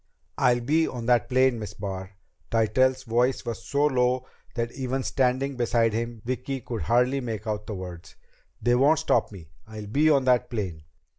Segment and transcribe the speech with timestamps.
[0.39, 2.13] "I'll be on that plane, Miss Barr."
[2.49, 7.67] Tytell's voice was so low that even standing beside him, Vicki could hardly make out
[7.67, 8.15] the words.
[8.59, 9.51] "They won't stop me!
[9.67, 10.85] I'll be on that plane."